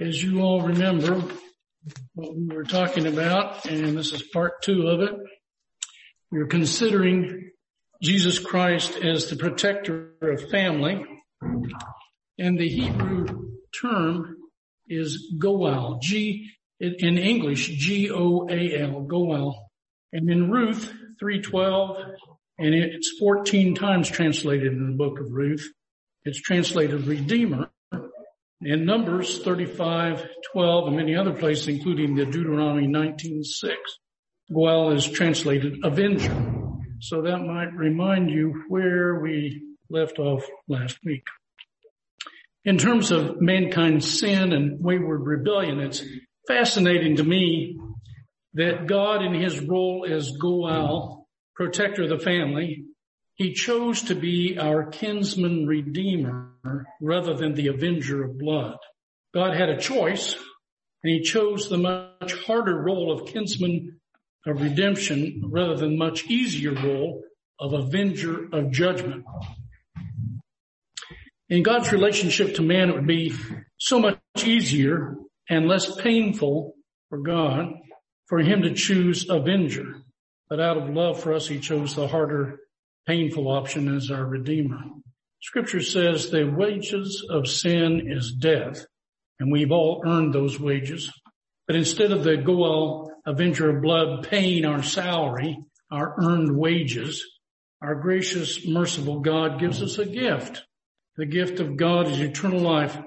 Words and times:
as 0.00 0.22
you 0.22 0.40
all 0.40 0.62
remember 0.62 1.22
what 2.14 2.34
we 2.34 2.48
were 2.48 2.64
talking 2.64 3.06
about, 3.06 3.66
and 3.66 3.96
this 3.96 4.12
is 4.12 4.22
part 4.22 4.62
two 4.62 4.88
of 4.88 5.00
it, 5.00 5.14
we 6.30 6.40
are 6.40 6.46
considering 6.46 7.50
Jesus 8.02 8.38
Christ 8.38 8.96
as 8.96 9.28
the 9.28 9.36
protector 9.36 10.12
of 10.22 10.50
family. 10.50 11.04
And 12.38 12.58
the 12.58 12.68
Hebrew 12.68 13.50
term 13.78 14.36
is 14.88 15.34
Goel, 15.38 15.98
G, 16.02 16.50
in 16.80 17.18
English, 17.18 17.68
G-O-A-L, 17.68 19.02
Goel. 19.02 19.70
And 20.12 20.30
in 20.30 20.50
Ruth 20.50 20.92
312, 21.18 21.96
and 22.58 22.74
it's 22.74 23.18
14 23.18 23.74
times 23.74 24.08
translated 24.08 24.72
in 24.72 24.90
the 24.90 24.96
book 24.96 25.20
of 25.20 25.30
Ruth, 25.30 25.70
it's 26.24 26.40
translated 26.40 27.06
Redeemer. 27.06 27.70
In 28.62 28.84
Numbers 28.84 29.42
35, 29.42 30.22
12, 30.52 30.88
and 30.88 30.96
many 30.96 31.16
other 31.16 31.32
places, 31.32 31.68
including 31.68 32.14
the 32.14 32.26
Deuteronomy 32.26 32.86
19, 32.86 33.42
6, 33.42 33.74
Goel 34.52 34.92
is 34.92 35.08
translated 35.08 35.78
Avenger. 35.82 36.36
So 36.98 37.22
that 37.22 37.38
might 37.38 37.74
remind 37.74 38.28
you 38.28 38.64
where 38.68 39.18
we 39.18 39.62
left 39.88 40.18
off 40.18 40.44
last 40.68 40.98
week. 41.02 41.22
In 42.66 42.76
terms 42.76 43.10
of 43.10 43.40
mankind's 43.40 44.20
sin 44.20 44.52
and 44.52 44.84
wayward 44.84 45.22
rebellion, 45.24 45.80
it's 45.80 46.04
fascinating 46.46 47.16
to 47.16 47.24
me 47.24 47.78
that 48.52 48.86
God 48.86 49.24
in 49.24 49.32
his 49.32 49.58
role 49.60 50.06
as 50.06 50.32
Goel, 50.32 51.26
protector 51.54 52.02
of 52.02 52.10
the 52.10 52.18
family, 52.18 52.84
he 53.40 53.54
chose 53.54 54.02
to 54.02 54.14
be 54.14 54.58
our 54.60 54.84
kinsman 54.84 55.66
redeemer 55.66 56.52
rather 57.00 57.32
than 57.32 57.54
the 57.54 57.68
avenger 57.68 58.22
of 58.22 58.38
blood. 58.38 58.76
God 59.32 59.56
had 59.56 59.70
a 59.70 59.80
choice 59.80 60.34
and 61.02 61.10
he 61.10 61.22
chose 61.22 61.70
the 61.70 61.78
much 61.78 62.34
harder 62.44 62.76
role 62.76 63.10
of 63.10 63.32
kinsman 63.32 63.98
of 64.46 64.60
redemption 64.60 65.44
rather 65.46 65.74
than 65.74 65.96
much 65.96 66.26
easier 66.26 66.74
role 66.74 67.22
of 67.58 67.72
avenger 67.72 68.46
of 68.52 68.72
judgment. 68.72 69.24
In 71.48 71.62
God's 71.62 71.92
relationship 71.92 72.56
to 72.56 72.62
man, 72.62 72.90
it 72.90 72.94
would 72.94 73.06
be 73.06 73.32
so 73.78 73.98
much 73.98 74.18
easier 74.44 75.16
and 75.48 75.66
less 75.66 75.98
painful 75.98 76.74
for 77.08 77.22
God 77.22 77.72
for 78.26 78.40
him 78.40 78.60
to 78.64 78.74
choose 78.74 79.30
avenger. 79.30 79.94
But 80.50 80.60
out 80.60 80.76
of 80.76 80.90
love 80.90 81.22
for 81.22 81.32
us, 81.32 81.48
he 81.48 81.58
chose 81.58 81.94
the 81.94 82.06
harder, 82.06 82.58
painful 83.06 83.48
option 83.48 83.94
as 83.94 84.10
our 84.10 84.24
redeemer. 84.24 84.80
Scripture 85.42 85.82
says 85.82 86.30
the 86.30 86.44
wages 86.44 87.26
of 87.28 87.48
sin 87.48 88.02
is 88.06 88.32
death, 88.32 88.84
and 89.38 89.50
we've 89.50 89.72
all 89.72 90.02
earned 90.06 90.34
those 90.34 90.60
wages. 90.60 91.10
But 91.66 91.76
instead 91.76 92.12
of 92.12 92.24
the 92.24 92.36
Goel 92.36 93.10
avenger 93.24 93.70
of 93.70 93.82
blood 93.82 94.28
paying 94.28 94.64
our 94.64 94.82
salary, 94.82 95.58
our 95.90 96.14
earned 96.22 96.56
wages, 96.56 97.24
our 97.82 97.94
gracious, 97.94 98.66
merciful 98.66 99.20
God 99.20 99.58
gives 99.60 99.82
us 99.82 99.98
a 99.98 100.06
gift. 100.06 100.64
The 101.16 101.26
gift 101.26 101.60
of 101.60 101.76
God 101.76 102.08
is 102.08 102.20
eternal 102.20 102.60
life 102.60 102.98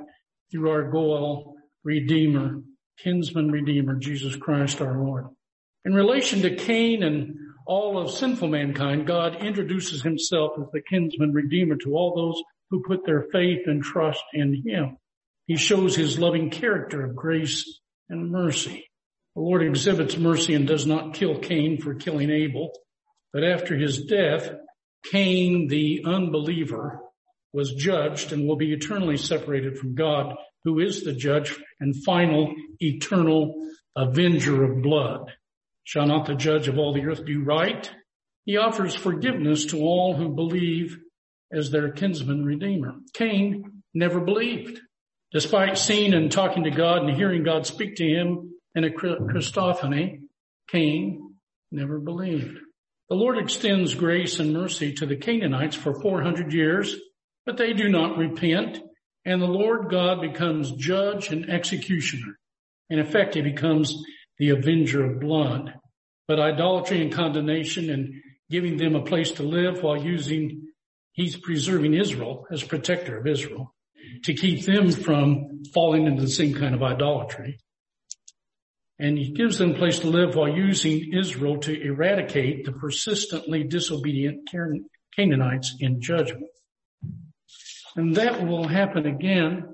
through 0.52 0.70
our 0.70 0.90
Goel 0.90 1.56
Redeemer, 1.84 2.62
kinsman 3.00 3.52
Redeemer, 3.52 3.96
Jesus 3.96 4.36
Christ 4.36 4.82
our 4.82 4.98
Lord. 4.98 5.26
In 5.86 5.94
relation 5.94 6.42
to 6.42 6.56
Cain 6.56 7.04
and 7.04 7.36
all 7.66 7.98
of 7.98 8.12
sinful 8.12 8.48
mankind, 8.48 9.08
God 9.08 9.44
introduces 9.44 10.02
himself 10.02 10.52
as 10.60 10.68
the 10.72 10.82
kinsman 10.82 11.34
Redeemer 11.34 11.76
to 11.84 11.96
all 11.96 12.16
those 12.16 12.42
who 12.70 12.84
put 12.84 13.06
their 13.06 13.26
faith 13.32 13.68
and 13.68 13.84
trust 13.84 14.24
in 14.34 14.64
him. 14.66 14.98
He 15.48 15.58
shows 15.58 15.96
his 15.96 16.20
loving 16.20 16.50
character 16.50 17.06
of 17.06 17.16
grace 17.16 17.80
and 18.10 18.32
mercy. 18.32 18.90
The 19.36 19.42
Lord 19.42 19.64
exhibits 19.64 20.18
mercy 20.18 20.54
and 20.54 20.68
does 20.68 20.86
not 20.86 21.16
kill 21.16 21.40
Cain 21.40 21.82
for 21.82 21.96
killing 21.96 22.30
Abel, 22.30 22.72
but 23.32 23.44
after 23.44 23.76
his 23.76 24.06
death, 24.06 24.50
Cain, 25.12 25.68
the 25.68 26.04
unbeliever, 26.06 27.00
was 27.52 27.74
judged 27.74 28.32
and 28.32 28.48
will 28.48 28.56
be 28.56 28.74
eternally 28.74 29.18
separated 29.18 29.78
from 29.78 29.96
God, 29.96 30.36
who 30.64 30.80
is 30.80 31.04
the 31.04 31.14
judge 31.14 31.56
and 31.80 32.04
final 32.04 32.54
eternal 32.80 33.56
avenger 33.96 34.64
of 34.64 34.82
blood. 34.82 35.32
Shall 35.84 36.08
not 36.08 36.26
the 36.26 36.36
judge 36.36 36.68
of 36.68 36.78
all 36.78 36.94
the 36.94 37.06
earth 37.06 37.26
do 37.26 37.44
right? 37.44 37.90
He 38.46 38.58
offers 38.58 38.96
forgiveness 38.96 39.66
to 39.68 39.82
all 39.82 40.16
who 40.16 40.30
believe 40.30 40.98
as 41.52 41.72
their 41.72 41.92
kinsman 41.92 42.44
redeemer. 42.44 42.96
Cain 43.14 43.84
never 43.94 44.20
believed. 44.20 44.80
Despite 45.32 45.78
seeing 45.78 46.14
and 46.14 46.32
talking 46.32 46.64
to 46.64 46.72
God 46.72 47.04
and 47.04 47.16
hearing 47.16 47.44
God 47.44 47.66
speak 47.66 47.96
to 47.96 48.06
him 48.06 48.54
in 48.76 48.84
a 48.84 48.90
Christophany, 48.90 50.22
Cain 50.70 51.36
never 51.72 52.00
believed. 52.00 52.58
The 53.10 53.16
Lord 53.16 53.38
extends 53.38 53.96
grace 53.96 54.40
and 54.40 54.54
mercy 54.54 54.94
to 54.94 55.06
the 55.06 55.18
Canaanites 55.18 55.76
for 55.76 56.00
400 56.02 56.54
years, 56.54 56.96
but 57.46 57.58
they 57.58 57.74
do 57.74 57.90
not 57.90 58.18
repent, 58.18 58.80
and 59.26 59.42
the 59.42 59.48
Lord 59.48 59.90
God 59.90 60.22
becomes 60.22 60.72
judge 60.72 61.30
and 61.30 61.50
executioner. 61.50 62.38
In 62.90 63.00
effect, 63.00 63.36
he 63.36 63.42
becomes 63.42 64.04
the 64.44 64.50
avenger 64.50 65.06
of 65.06 65.22
blood. 65.22 65.74
But 66.28 66.38
idolatry 66.38 67.02
and 67.02 67.14
condemnation 67.14 67.90
and 67.90 68.16
giving 68.50 68.76
them 68.76 68.94
a 68.94 69.02
place 69.02 69.32
to 69.32 69.44
live 69.44 69.82
while 69.82 70.04
using, 70.04 70.68
he's 71.14 71.38
preserving 71.38 71.94
Israel 71.94 72.46
as 72.52 72.62
protector 72.62 73.18
of 73.18 73.26
Israel 73.26 73.74
to 74.24 74.34
keep 74.34 74.66
them 74.66 74.92
from 74.92 75.64
falling 75.74 76.08
into 76.08 76.22
the 76.22 76.28
same 76.30 76.54
kind 76.54 76.76
of 76.76 76.84
idolatry. 76.84 77.58
And 79.00 79.18
he 79.18 79.32
gives 79.32 79.60
them 79.60 79.72
a 79.72 79.78
place 79.78 80.00
to 80.00 80.08
live 80.08 80.36
while 80.36 80.50
using 80.50 81.14
Israel 81.14 81.58
to 81.60 81.82
eradicate 81.82 82.66
the 82.66 82.74
persistently 82.74 83.64
disobedient 83.64 84.50
Canaanites 85.16 85.78
in 85.80 86.02
judgment. 86.02 86.52
And 87.96 88.16
that 88.18 88.46
will 88.46 88.68
happen 88.68 89.06
again 89.06 89.70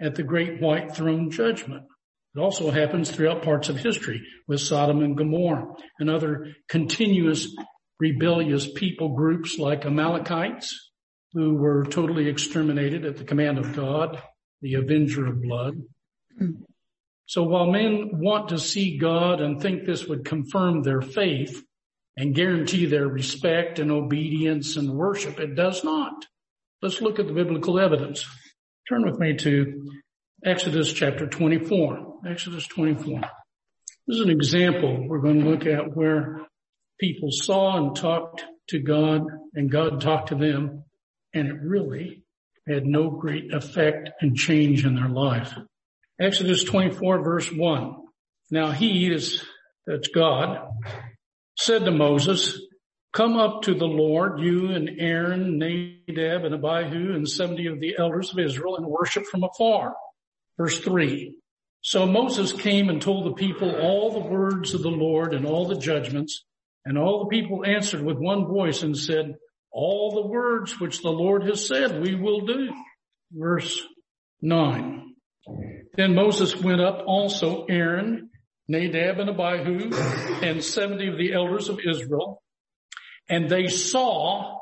at 0.00 0.14
the 0.14 0.22
great 0.22 0.60
white 0.60 0.94
throne 0.94 1.28
judgment. 1.30 1.86
It 2.34 2.40
also 2.40 2.70
happens 2.70 3.10
throughout 3.10 3.42
parts 3.42 3.68
of 3.68 3.78
history 3.78 4.22
with 4.48 4.60
Sodom 4.60 5.02
and 5.02 5.16
Gomorrah 5.16 5.66
and 5.98 6.08
other 6.08 6.48
continuous 6.68 7.54
rebellious 8.00 8.70
people 8.72 9.10
groups 9.14 9.58
like 9.58 9.84
Amalekites, 9.84 10.92
who 11.34 11.54
were 11.54 11.84
totally 11.84 12.28
exterminated 12.28 13.04
at 13.04 13.16
the 13.16 13.24
command 13.24 13.58
of 13.58 13.76
God, 13.76 14.20
the 14.62 14.74
avenger 14.74 15.26
of 15.26 15.42
blood. 15.42 15.74
So 17.26 17.42
while 17.42 17.70
men 17.70 18.10
want 18.14 18.48
to 18.48 18.58
see 18.58 18.98
God 18.98 19.40
and 19.40 19.60
think 19.60 19.84
this 19.84 20.06
would 20.06 20.24
confirm 20.24 20.82
their 20.82 21.00
faith 21.00 21.62
and 22.16 22.34
guarantee 22.34 22.86
their 22.86 23.08
respect 23.08 23.78
and 23.78 23.90
obedience 23.90 24.76
and 24.76 24.90
worship, 24.90 25.38
it 25.38 25.54
does 25.54 25.84
not. 25.84 26.26
Let's 26.82 27.00
look 27.00 27.18
at 27.18 27.26
the 27.26 27.32
biblical 27.32 27.78
evidence. 27.78 28.26
Turn 28.88 29.04
with 29.04 29.18
me 29.18 29.36
to 29.38 29.88
Exodus 30.44 30.92
chapter 30.92 31.26
24. 31.26 32.11
Exodus 32.24 32.68
24. 32.68 33.20
This 34.06 34.18
is 34.18 34.20
an 34.20 34.30
example 34.30 35.08
we're 35.08 35.18
going 35.18 35.42
to 35.42 35.50
look 35.50 35.66
at 35.66 35.96
where 35.96 36.42
people 37.00 37.30
saw 37.32 37.76
and 37.76 37.96
talked 37.96 38.44
to 38.68 38.78
God 38.78 39.22
and 39.54 39.70
God 39.70 40.00
talked 40.00 40.28
to 40.28 40.36
them 40.36 40.84
and 41.34 41.48
it 41.48 41.56
really 41.60 42.22
had 42.68 42.86
no 42.86 43.10
great 43.10 43.52
effect 43.52 44.10
and 44.20 44.36
change 44.36 44.86
in 44.86 44.94
their 44.94 45.08
life. 45.08 45.52
Exodus 46.20 46.62
24 46.62 47.24
verse 47.24 47.50
1. 47.50 47.96
Now 48.52 48.70
he 48.70 49.12
is, 49.12 49.44
that's 49.84 50.08
God, 50.08 50.68
said 51.58 51.84
to 51.84 51.90
Moses, 51.90 52.60
come 53.12 53.36
up 53.36 53.62
to 53.62 53.74
the 53.74 53.84
Lord, 53.84 54.38
you 54.38 54.70
and 54.70 54.90
Aaron, 55.00 55.58
Nadab 55.58 56.44
and 56.44 56.54
Abihu 56.54 57.14
and 57.14 57.28
70 57.28 57.66
of 57.66 57.80
the 57.80 57.96
elders 57.98 58.32
of 58.32 58.38
Israel 58.38 58.76
and 58.76 58.86
worship 58.86 59.24
from 59.24 59.42
afar. 59.42 59.96
Verse 60.56 60.78
3. 60.78 61.34
So 61.82 62.06
Moses 62.06 62.52
came 62.52 62.88
and 62.88 63.02
told 63.02 63.26
the 63.26 63.34
people 63.34 63.74
all 63.74 64.12
the 64.12 64.28
words 64.28 64.72
of 64.72 64.82
the 64.82 64.88
Lord 64.88 65.34
and 65.34 65.44
all 65.44 65.66
the 65.66 65.78
judgments, 65.78 66.44
and 66.84 66.96
all 66.96 67.24
the 67.24 67.30
people 67.36 67.64
answered 67.66 68.02
with 68.02 68.18
one 68.18 68.46
voice 68.46 68.82
and 68.82 68.96
said, 68.96 69.34
all 69.72 70.12
the 70.14 70.28
words 70.28 70.78
which 70.78 71.02
the 71.02 71.10
Lord 71.10 71.44
has 71.44 71.66
said 71.66 72.02
we 72.02 72.14
will 72.14 72.42
do. 72.42 72.68
Verse 73.32 73.82
9. 74.42 75.14
Then 75.96 76.14
Moses 76.14 76.56
went 76.56 76.80
up 76.80 77.02
also 77.06 77.64
Aaron, 77.64 78.30
Nadab 78.68 79.18
and 79.18 79.30
Abihu, 79.30 79.90
and 80.42 80.62
70 80.62 81.08
of 81.08 81.18
the 81.18 81.32
elders 81.32 81.68
of 81.68 81.80
Israel, 81.80 82.42
and 83.28 83.48
they 83.48 83.68
saw 83.68 84.58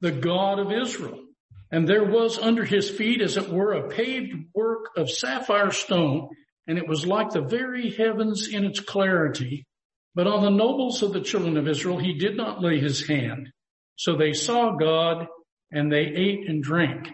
the 0.00 0.12
God 0.12 0.58
of 0.58 0.72
Israel. 0.72 1.24
And 1.72 1.88
there 1.88 2.04
was 2.04 2.38
under 2.38 2.64
his 2.64 2.90
feet, 2.90 3.22
as 3.22 3.36
it 3.36 3.48
were, 3.48 3.72
a 3.72 3.88
paved 3.88 4.34
work 4.54 4.90
of 4.96 5.10
sapphire 5.10 5.70
stone, 5.70 6.28
and 6.66 6.78
it 6.78 6.88
was 6.88 7.06
like 7.06 7.30
the 7.30 7.40
very 7.40 7.90
heavens 7.90 8.48
in 8.48 8.64
its 8.64 8.80
clarity. 8.80 9.66
But 10.14 10.26
on 10.26 10.42
the 10.42 10.50
nobles 10.50 11.02
of 11.02 11.12
the 11.12 11.20
children 11.20 11.56
of 11.56 11.68
Israel, 11.68 11.98
he 11.98 12.14
did 12.14 12.36
not 12.36 12.62
lay 12.62 12.78
his 12.80 13.06
hand. 13.06 13.48
So 13.96 14.16
they 14.16 14.32
saw 14.32 14.76
God 14.76 15.26
and 15.70 15.90
they 15.90 16.02
ate 16.02 16.48
and 16.48 16.62
drank, 16.62 17.08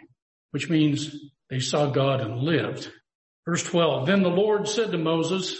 which 0.50 0.70
means 0.70 1.14
they 1.50 1.60
saw 1.60 1.90
God 1.90 2.20
and 2.20 2.38
lived. 2.38 2.90
Verse 3.46 3.62
12, 3.62 4.06
then 4.06 4.22
the 4.22 4.28
Lord 4.28 4.66
said 4.66 4.90
to 4.92 4.98
Moses, 4.98 5.56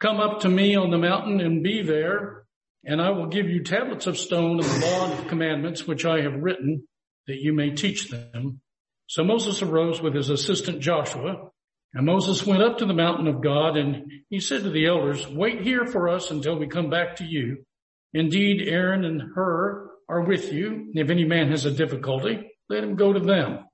come 0.00 0.18
up 0.20 0.40
to 0.40 0.48
me 0.48 0.76
on 0.76 0.90
the 0.90 0.98
mountain 0.98 1.40
and 1.40 1.62
be 1.62 1.82
there, 1.82 2.44
and 2.84 3.02
I 3.02 3.10
will 3.10 3.26
give 3.26 3.48
you 3.48 3.62
tablets 3.62 4.06
of 4.06 4.16
stone 4.16 4.60
and 4.60 4.68
the 4.68 4.86
law 4.86 5.10
and 5.10 5.28
commandments 5.28 5.86
which 5.86 6.04
I 6.04 6.22
have 6.22 6.40
written 6.40 6.86
that 7.26 7.36
you 7.36 7.52
may 7.52 7.70
teach 7.70 8.08
them. 8.08 8.60
So 9.08 9.24
Moses 9.24 9.62
arose 9.62 10.00
with 10.00 10.14
his 10.14 10.30
assistant 10.30 10.80
Joshua 10.80 11.50
and 11.94 12.04
Moses 12.06 12.46
went 12.46 12.62
up 12.62 12.78
to 12.78 12.86
the 12.86 12.94
mountain 12.94 13.26
of 13.26 13.42
God 13.42 13.76
and 13.76 14.10
he 14.28 14.40
said 14.40 14.62
to 14.62 14.70
the 14.70 14.86
elders, 14.86 15.26
wait 15.26 15.62
here 15.62 15.86
for 15.86 16.08
us 16.08 16.30
until 16.30 16.58
we 16.58 16.66
come 16.66 16.90
back 16.90 17.16
to 17.16 17.24
you. 17.24 17.64
Indeed, 18.12 18.68
Aaron 18.68 19.04
and 19.04 19.22
Hur 19.34 19.90
are 20.08 20.22
with 20.22 20.52
you. 20.52 20.90
If 20.94 21.10
any 21.10 21.24
man 21.24 21.50
has 21.50 21.64
a 21.64 21.70
difficulty, 21.70 22.50
let 22.68 22.84
him 22.84 22.96
go 22.96 23.12
to 23.12 23.20
them. 23.20 23.64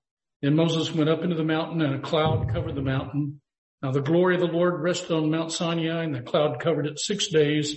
Then 0.42 0.56
Moses 0.56 0.92
went 0.92 1.10
up 1.10 1.22
into 1.22 1.36
the 1.36 1.44
mountain 1.44 1.82
and 1.82 1.94
a 1.94 2.00
cloud 2.00 2.52
covered 2.52 2.74
the 2.74 2.82
mountain. 2.82 3.40
Now 3.82 3.90
the 3.90 4.00
glory 4.00 4.36
of 4.36 4.40
the 4.40 4.46
Lord 4.46 4.80
rested 4.80 5.12
on 5.12 5.30
Mount 5.30 5.52
Sinai 5.52 6.04
and 6.04 6.14
the 6.14 6.20
cloud 6.20 6.60
covered 6.60 6.86
it 6.86 6.98
six 6.98 7.28
days. 7.28 7.76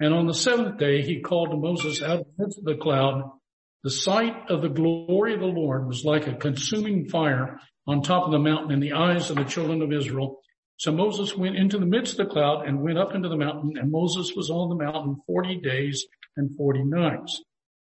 And 0.00 0.12
on 0.12 0.26
the 0.26 0.34
seventh 0.34 0.78
day, 0.78 1.02
he 1.02 1.20
called 1.20 1.50
to 1.50 1.56
Moses 1.56 2.02
out 2.02 2.20
of 2.20 2.54
the 2.62 2.76
cloud. 2.80 3.30
The 3.84 3.90
sight 3.90 4.50
of 4.50 4.62
the 4.62 4.70
glory 4.70 5.34
of 5.34 5.40
the 5.40 5.46
Lord 5.46 5.86
was 5.86 6.06
like 6.06 6.26
a 6.26 6.34
consuming 6.34 7.06
fire 7.06 7.60
on 7.86 8.00
top 8.00 8.24
of 8.24 8.32
the 8.32 8.38
mountain 8.38 8.70
in 8.70 8.80
the 8.80 8.94
eyes 8.94 9.28
of 9.28 9.36
the 9.36 9.44
children 9.44 9.82
of 9.82 9.92
Israel. 9.92 10.40
So 10.78 10.90
Moses 10.90 11.36
went 11.36 11.56
into 11.56 11.78
the 11.78 11.84
midst 11.84 12.18
of 12.18 12.26
the 12.26 12.32
cloud 12.32 12.66
and 12.66 12.80
went 12.80 12.96
up 12.96 13.14
into 13.14 13.28
the 13.28 13.36
mountain 13.36 13.76
and 13.76 13.92
Moses 13.92 14.32
was 14.34 14.48
on 14.48 14.70
the 14.70 14.82
mountain 14.82 15.16
40 15.26 15.60
days 15.60 16.06
and 16.34 16.56
40 16.56 16.84
nights. 16.84 17.42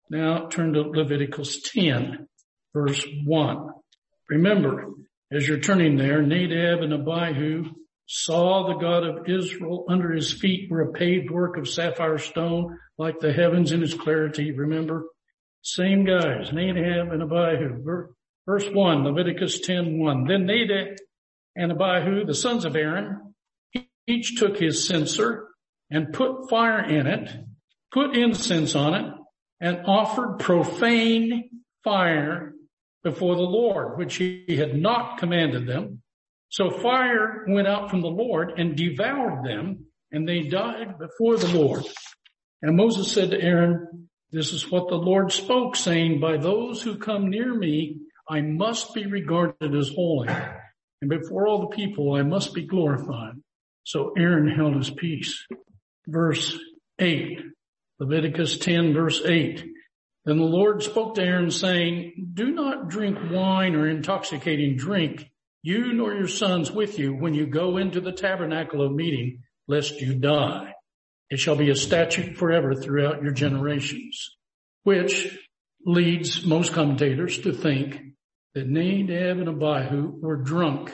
Now 0.10 0.48
turn 0.48 0.72
to 0.72 0.84
Leviticus 0.84 1.64
10 1.64 2.30
verse 2.74 3.06
1. 3.26 3.70
Remember, 4.30 4.94
as 5.34 5.46
you're 5.46 5.60
turning 5.60 5.98
there, 5.98 6.22
Nadab 6.22 6.82
and 6.82 6.94
Abihu 6.94 7.66
saw 8.06 8.68
the 8.68 8.80
God 8.80 9.04
of 9.04 9.30
Israel 9.30 9.84
under 9.90 10.14
his 10.14 10.32
feet 10.32 10.72
were 10.72 10.82
a 10.82 10.94
paved 10.94 11.30
work 11.30 11.58
of 11.58 11.68
sapphire 11.68 12.18
stone 12.20 12.80
like 12.98 13.20
the 13.20 13.34
heavens 13.34 13.74
in 13.74 13.84
its 13.84 13.94
clarity. 13.94 14.54
Remember? 14.54 15.04
Same 15.62 16.06
guys, 16.06 16.52
Nadab 16.54 17.12
and 17.12 17.22
Abihu. 17.22 17.84
Verse 18.46 18.66
1, 18.72 19.04
Leviticus 19.04 19.60
10, 19.62 20.00
1. 20.00 20.26
Then 20.26 20.46
Nadab 20.46 20.98
and 21.56 21.72
Abihu, 21.72 22.26
the 22.26 22.34
sons 22.34 22.66
of 22.66 22.76
Aaron, 22.76 23.34
each 24.08 24.38
took 24.38 24.58
his 24.58 24.88
censer 24.88 25.48
and 25.92 26.14
put 26.14 26.50
fire 26.50 26.84
in 26.84 27.08
it, 27.08 27.30
put 27.92 28.16
incense 28.16 28.76
on 28.76 28.94
it, 28.94 29.14
and 29.60 29.86
offered 29.86 30.40
profane 30.40 31.50
fire 31.84 32.54
before 33.04 33.36
the 33.36 33.42
Lord, 33.42 33.98
which 33.98 34.16
he 34.16 34.46
had 34.58 34.76
not 34.76 35.18
commanded 35.20 35.68
them. 35.68 36.02
So 36.50 36.70
fire 36.70 37.46
went 37.48 37.68
out 37.68 37.90
from 37.90 38.02
the 38.02 38.08
Lord 38.08 38.54
and 38.58 38.76
devoured 38.76 39.46
them, 39.46 39.86
and 40.12 40.28
they 40.28 40.42
died 40.42 40.98
before 40.98 41.38
the 41.38 41.58
Lord. 41.58 41.84
And 42.62 42.76
Moses 42.76 43.12
said 43.12 43.32
to 43.32 43.42
Aaron, 43.42 44.09
this 44.32 44.54
is 44.54 44.70
what 44.70 44.90
the 44.90 44.96
Lord 44.96 45.32
spoke, 45.32 45.76
saying, 45.76 46.20
by 46.20 46.38
those 46.38 46.82
who 46.82 46.98
come 46.98 47.30
near 47.30 47.54
me, 47.54 47.98
I 48.30 48.42
must 48.42 48.94
be 48.94 49.08
regarded 49.08 49.76
as 49.76 49.90
holy. 49.96 50.30
And 51.02 51.10
before 51.10 51.48
all 51.48 51.62
the 51.62 51.76
people, 51.76 52.14
I 52.14 52.22
must 52.22 52.54
be 52.54 52.66
glorified. 52.66 53.36
So 53.84 54.14
Aaron 54.18 54.48
held 54.48 54.76
his 54.76 54.92
peace. 54.92 55.48
Verse 56.08 56.58
8, 57.00 57.40
Leviticus 58.00 58.60
10 58.60 58.94
verse 58.94 59.22
8. 59.26 59.66
Then 60.26 60.38
the 60.38 60.44
Lord 60.44 60.84
spoke 60.84 61.16
to 61.16 61.24
Aaron 61.24 61.50
saying, 61.50 62.30
do 62.34 62.52
not 62.52 62.90
drink 62.90 63.18
wine 63.32 63.76
or 63.76 63.88
intoxicating 63.88 64.76
drink, 64.76 65.26
you 65.64 65.94
nor 65.94 66.14
your 66.14 66.28
sons 66.28 66.72
with 66.72 67.00
you 67.00 67.16
when 67.16 67.34
you 67.34 67.48
go 67.48 67.78
into 67.78 68.00
the 68.00 68.12
tabernacle 68.12 68.86
of 68.86 68.92
meeting, 68.92 69.42
lest 69.68 70.02
you 70.02 70.14
die. 70.14 70.74
It 71.30 71.40
shall 71.40 71.56
be 71.56 71.70
a 71.70 71.76
statute 71.76 72.38
forever 72.38 72.74
throughout 72.74 73.22
your 73.22 73.32
generations, 73.32 74.36
which 74.84 75.38
leads 75.86 76.46
most 76.46 76.74
commentators 76.74 77.40
to 77.40 77.54
think 77.54 78.02
that 78.56 78.68
Nadab 78.68 79.40
and 79.40 79.50
Abihu 79.50 80.20
were 80.22 80.38
drunk 80.38 80.92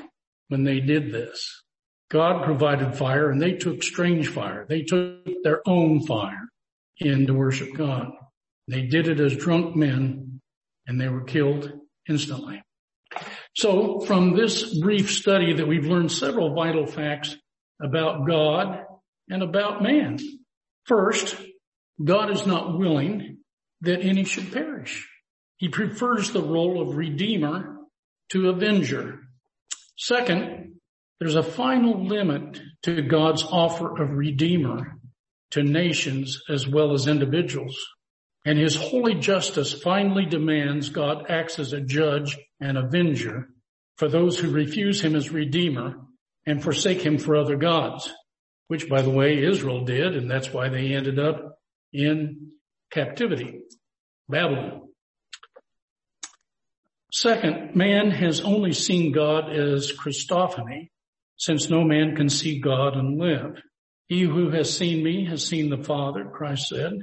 when 0.49 0.63
they 0.63 0.79
did 0.79 1.11
this. 1.11 1.63
God 2.11 2.43
provided 2.43 2.95
fire 2.95 3.31
and 3.31 3.41
they 3.41 3.53
took 3.53 3.81
strange 3.81 4.27
fire. 4.27 4.65
They 4.67 4.83
took 4.83 5.25
their 5.43 5.61
own 5.65 6.05
fire 6.05 6.49
in 6.97 7.27
to 7.27 7.33
worship 7.33 7.73
God. 7.73 8.11
They 8.67 8.83
did 8.83 9.07
it 9.07 9.19
as 9.19 9.35
drunk 9.35 9.75
men 9.75 10.41
and 10.85 10.99
they 10.99 11.07
were 11.07 11.23
killed 11.23 11.71
instantly. 12.07 12.61
So 13.55 14.01
from 14.01 14.35
this 14.35 14.77
brief 14.79 15.11
study 15.11 15.53
that 15.53 15.67
we've 15.67 15.85
learned 15.85 16.11
several 16.11 16.53
vital 16.53 16.85
facts 16.85 17.35
about 17.81 18.27
God 18.27 18.85
and 19.29 19.43
about 19.43 19.81
man. 19.81 20.17
First, 20.85 21.35
God 22.03 22.31
is 22.31 22.45
not 22.45 22.77
willing 22.77 23.37
that 23.81 24.01
any 24.01 24.23
should 24.23 24.51
perish. 24.51 25.07
He 25.57 25.69
prefers 25.69 26.31
the 26.31 26.43
role 26.43 26.81
of 26.81 26.97
redeemer 26.97 27.77
to 28.29 28.49
avenger. 28.49 29.19
Second, 29.97 30.75
there's 31.19 31.35
a 31.35 31.43
final 31.43 32.05
limit 32.05 32.61
to 32.83 33.01
God's 33.01 33.43
offer 33.43 34.01
of 34.01 34.11
redeemer 34.11 34.97
to 35.51 35.63
nations 35.63 36.41
as 36.49 36.67
well 36.67 36.93
as 36.93 37.07
individuals. 37.07 37.77
And 38.45 38.59
his 38.59 38.75
holy 38.75 39.15
justice 39.15 39.73
finally 39.73 40.25
demands 40.25 40.89
God 40.89 41.25
acts 41.29 41.57
as 41.57 41.73
a 41.73 41.81
judge 41.81 42.37
and 42.59 42.77
avenger 42.77 43.47
for 43.95 44.09
those 44.09 44.37
who 44.37 44.51
refuse 44.51 45.01
him 45.01 45.15
as 45.15 45.31
redeemer 45.31 45.95
and 46.45 46.61
forsake 46.61 47.01
him 47.01 47.17
for 47.17 47.35
other 47.35 47.55
gods, 47.55 48.11
which 48.67 48.89
by 48.89 49.01
the 49.01 49.09
way 49.09 49.43
Israel 49.43 49.85
did, 49.85 50.15
and 50.15 50.29
that's 50.29 50.51
why 50.51 50.69
they 50.69 50.93
ended 50.93 51.19
up 51.19 51.59
in 51.93 52.51
captivity, 52.91 53.61
Babylon. 54.27 54.81
Second, 57.11 57.75
man 57.75 58.11
has 58.11 58.41
only 58.41 58.73
seen 58.73 59.13
God 59.13 59.49
as 59.49 59.93
Christophany, 59.93 60.89
since 61.37 61.69
no 61.69 61.83
man 61.83 62.15
can 62.15 62.27
see 62.27 62.59
God 62.59 62.95
and 62.95 63.17
live. 63.17 63.61
He 64.07 64.21
who 64.21 64.49
has 64.51 64.75
seen 64.75 65.03
me 65.03 65.25
has 65.25 65.45
seen 65.45 65.69
the 65.69 65.83
Father, 65.83 66.25
Christ 66.25 66.67
said. 66.67 66.93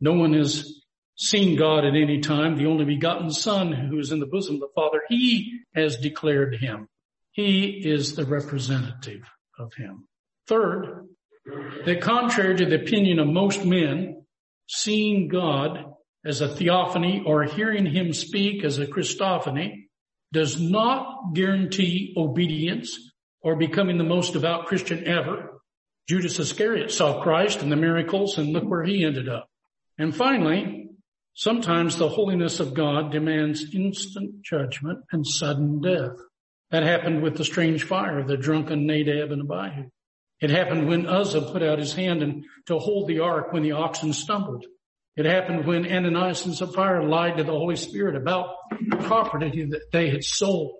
No 0.00 0.12
one 0.12 0.34
has 0.34 0.82
seen 1.16 1.56
God 1.56 1.84
at 1.84 1.94
any 1.94 2.20
time. 2.20 2.56
The 2.56 2.66
only 2.66 2.84
begotten 2.84 3.30
Son 3.30 3.72
who 3.72 3.98
is 3.98 4.12
in 4.12 4.20
the 4.20 4.26
bosom 4.26 4.56
of 4.56 4.60
the 4.60 4.68
Father, 4.74 5.00
he 5.08 5.60
has 5.74 5.96
declared 5.96 6.56
him. 6.56 6.88
He 7.32 7.66
is 7.66 8.14
the 8.14 8.24
representative 8.24 9.22
of 9.58 9.72
him. 9.74 10.06
Third, 10.46 11.06
that 11.84 12.00
contrary 12.00 12.56
to 12.56 12.66
the 12.66 12.82
opinion 12.82 13.18
of 13.18 13.28
most 13.28 13.64
men, 13.64 14.24
seeing 14.68 15.28
God 15.28 15.84
as 16.24 16.40
a 16.40 16.48
theophany 16.48 17.22
or 17.24 17.44
hearing 17.44 17.86
him 17.86 18.12
speak 18.12 18.64
as 18.64 18.78
a 18.78 18.86
Christophany 18.86 19.86
does 20.32 20.60
not 20.60 21.34
guarantee 21.34 22.14
obedience 22.16 22.98
or 23.40 23.56
becoming 23.56 23.96
the 23.96 24.04
most 24.04 24.32
devout 24.32 24.66
Christian 24.66 25.06
ever. 25.06 25.60
Judas 26.08 26.38
Iscariot 26.38 26.90
saw 26.90 27.22
Christ 27.22 27.62
and 27.62 27.70
the 27.70 27.76
miracles 27.76 28.38
and 28.38 28.52
look 28.52 28.64
where 28.64 28.84
he 28.84 29.04
ended 29.04 29.28
up. 29.28 29.48
And 29.98 30.14
finally, 30.14 30.88
sometimes 31.34 31.96
the 31.96 32.08
holiness 32.08 32.60
of 32.60 32.74
God 32.74 33.12
demands 33.12 33.74
instant 33.74 34.42
judgment 34.42 35.00
and 35.12 35.26
sudden 35.26 35.80
death. 35.80 36.16
That 36.70 36.82
happened 36.82 37.22
with 37.22 37.36
the 37.36 37.44
strange 37.44 37.84
fire 37.84 38.24
the 38.24 38.36
drunken 38.36 38.86
Nadab 38.86 39.30
and 39.30 39.42
Abihu. 39.42 39.90
It 40.40 40.50
happened 40.50 40.88
when 40.88 41.06
Uzzah 41.06 41.52
put 41.52 41.62
out 41.62 41.78
his 41.78 41.94
hand 41.94 42.22
and 42.22 42.44
to 42.66 42.78
hold 42.78 43.08
the 43.08 43.20
ark 43.20 43.52
when 43.52 43.62
the 43.62 43.72
oxen 43.72 44.12
stumbled. 44.12 44.66
It 45.16 45.24
happened 45.24 45.66
when 45.66 45.90
Ananias 45.90 46.44
and 46.44 46.54
Sapphira 46.54 47.08
lied 47.08 47.38
to 47.38 47.44
the 47.44 47.52
Holy 47.52 47.76
Spirit 47.76 48.16
about 48.16 48.50
property 49.00 49.64
that 49.70 49.90
they 49.90 50.10
had 50.10 50.24
sold. 50.24 50.76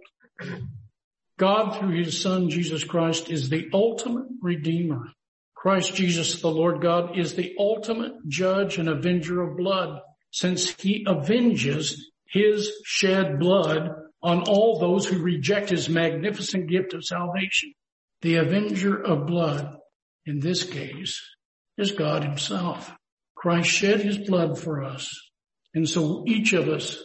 God 1.39 1.79
through 1.79 1.97
his 1.97 2.21
son 2.21 2.51
Jesus 2.51 2.85
Christ 2.85 3.31
is 3.31 3.49
the 3.49 3.69
ultimate 3.73 4.27
redeemer. 4.43 5.09
Christ 5.55 5.95
Jesus 5.95 6.41
the 6.41 6.51
Lord 6.51 6.83
God 6.83 7.19
is 7.19 7.35
the 7.35 7.55
ultimate 7.59 8.13
judge 8.29 8.77
and 8.77 8.89
avenger 8.89 9.43
of 9.43 9.57
blood 9.57 10.01
since 10.31 10.69
he 10.81 11.07
avenges 11.07 12.11
his 12.29 12.71
shed 12.85 13.39
blood 13.39 13.91
on 14.23 14.43
all 14.43 14.79
those 14.79 15.07
who 15.07 15.23
reject 15.23 15.71
his 15.71 15.89
magnificent 15.89 16.69
gift 16.69 16.93
of 16.93 17.05
salvation. 17.05 17.73
The 18.23 18.37
avenger 18.37 19.01
of 19.01 19.27
blood 19.27 19.77
in 20.25 20.41
this 20.41 20.65
case 20.65 21.21
is 21.79 21.93
God 21.93 22.25
himself. 22.25 22.93
Christ 23.35 23.71
shed 23.71 24.01
his 24.01 24.19
blood 24.19 24.59
for 24.59 24.83
us. 24.83 25.11
And 25.75 25.89
so 25.89 26.25
each 26.27 26.53
of 26.53 26.69
us 26.69 27.03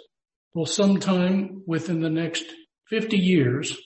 will 0.53 0.65
sometime 0.65 1.63
within 1.67 2.01
the 2.01 2.09
next 2.09 2.45
50 2.89 3.17
years 3.17 3.77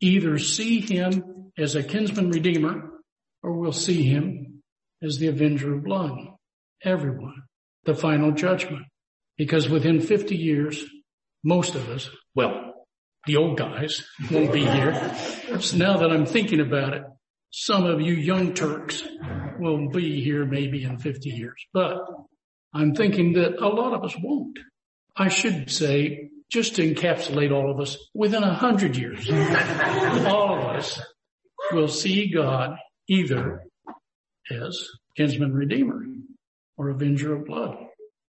either 0.00 0.38
see 0.38 0.80
him 0.80 1.50
as 1.58 1.74
a 1.74 1.82
kinsman 1.82 2.30
redeemer 2.30 2.90
or 3.42 3.58
we'll 3.58 3.72
see 3.72 4.04
him 4.04 4.62
as 5.02 5.18
the 5.18 5.28
avenger 5.28 5.74
of 5.74 5.84
blood. 5.84 6.12
Everyone. 6.82 7.42
The 7.84 7.94
final 7.94 8.32
judgment. 8.32 8.86
Because 9.36 9.68
within 9.68 10.00
50 10.00 10.36
years, 10.36 10.84
most 11.44 11.74
of 11.74 11.88
us, 11.88 12.10
well, 12.34 12.67
the 13.26 13.36
old 13.36 13.58
guys 13.58 14.04
won't 14.30 14.52
be 14.52 14.64
here. 14.64 15.14
So 15.60 15.76
now 15.76 15.98
that 15.98 16.10
I'm 16.10 16.26
thinking 16.26 16.60
about 16.60 16.94
it, 16.94 17.02
some 17.50 17.84
of 17.84 18.00
you 18.00 18.14
young 18.14 18.54
Turks 18.54 19.02
will 19.58 19.88
be 19.88 20.22
here 20.22 20.44
maybe 20.44 20.84
in 20.84 20.98
50 20.98 21.30
years, 21.30 21.64
but 21.72 21.98
I'm 22.74 22.94
thinking 22.94 23.32
that 23.34 23.56
a 23.58 23.68
lot 23.68 23.94
of 23.94 24.04
us 24.04 24.14
won't. 24.22 24.58
I 25.16 25.28
should 25.28 25.70
say, 25.70 26.30
just 26.50 26.76
to 26.76 26.94
encapsulate 26.94 27.52
all 27.52 27.70
of 27.70 27.80
us, 27.80 27.96
within 28.14 28.42
a 28.42 28.54
hundred 28.54 28.96
years, 28.96 29.28
all 29.30 30.58
of 30.58 30.76
us 30.76 31.00
will 31.72 31.88
see 31.88 32.30
God 32.32 32.76
either 33.08 33.62
as 34.50 34.88
kinsman 35.16 35.52
redeemer 35.52 36.04
or 36.76 36.90
avenger 36.90 37.34
of 37.34 37.46
blood. 37.46 37.76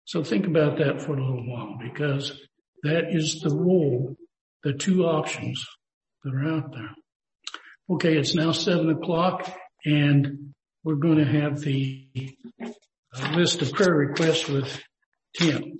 So 0.05 0.23
think 0.23 0.47
about 0.47 0.77
that 0.77 1.01
for 1.01 1.17
a 1.17 1.21
little 1.21 1.45
while 1.45 1.77
because 1.81 2.39
that 2.83 3.13
is 3.13 3.41
the 3.41 3.53
role, 3.53 4.15
the 4.63 4.73
two 4.73 5.05
options 5.05 5.65
that 6.23 6.33
are 6.33 6.49
out 6.49 6.71
there. 6.71 6.89
Okay, 7.89 8.17
it's 8.17 8.35
now 8.35 8.51
seven 8.51 8.89
o'clock 8.89 9.49
and 9.85 10.53
we're 10.83 10.95
going 10.95 11.17
to 11.17 11.25
have 11.25 11.59
the 11.59 12.07
uh, 12.61 13.31
list 13.35 13.61
of 13.61 13.71
prayer 13.73 13.93
requests 13.93 14.47
with 14.47 14.81
Tim. 15.37 15.76